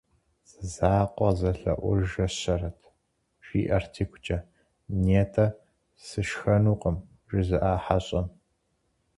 «Зэзакъуэ 0.49 1.29
къызэлъэӏужащэрэт», 1.37 2.79
жиӏэрт 3.45 3.93
игукӏэ, 4.01 4.37
нетӏэ 5.03 5.47
«сышхэнукъым» 6.05 6.97
жызыӏа 7.29 7.73
хьэщӏэм. 7.83 8.27